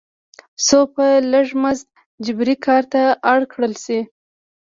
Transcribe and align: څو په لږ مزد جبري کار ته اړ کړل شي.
څو 0.65 0.79
په 0.93 1.05
لږ 1.31 1.47
مزد 1.61 1.87
جبري 2.25 2.55
کار 2.65 2.83
ته 2.93 3.01
اړ 3.31 3.39
کړل 3.53 3.73
شي. 3.83 3.99